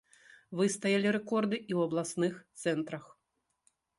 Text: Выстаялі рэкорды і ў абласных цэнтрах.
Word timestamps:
Выстаялі 0.59 1.11
рэкорды 1.15 1.59
і 1.59 1.65
ў 1.65 1.79
абласных 1.91 2.33
цэнтрах. 2.63 3.03